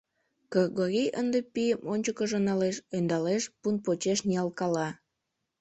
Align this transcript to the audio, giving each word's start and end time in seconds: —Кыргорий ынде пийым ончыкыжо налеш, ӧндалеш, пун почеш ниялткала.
—Кыргорий 0.53 1.09
ынде 1.19 1.39
пийым 1.53 1.81
ончыкыжо 1.93 2.39
налеш, 2.47 2.75
ӧндалеш, 2.95 3.43
пун 3.59 3.75
почеш 3.85 4.19
ниялткала. 4.27 4.87